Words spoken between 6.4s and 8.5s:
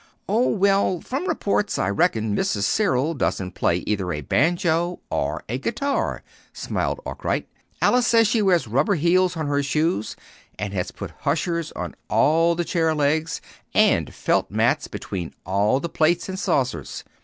smiled Arkwright. "Alice says she